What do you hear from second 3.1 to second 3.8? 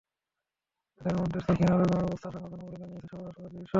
সদর হাসপাতালের চিকিৎসক।